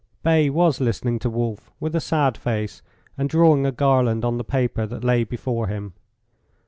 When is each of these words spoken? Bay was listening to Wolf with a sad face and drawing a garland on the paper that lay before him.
Bay 0.23 0.49
was 0.49 0.81
listening 0.81 1.19
to 1.19 1.29
Wolf 1.29 1.69
with 1.79 1.95
a 1.95 1.99
sad 2.01 2.35
face 2.35 2.81
and 3.19 3.29
drawing 3.29 3.67
a 3.67 3.71
garland 3.71 4.25
on 4.25 4.37
the 4.39 4.43
paper 4.43 4.87
that 4.87 5.03
lay 5.03 5.23
before 5.23 5.67
him. 5.67 5.93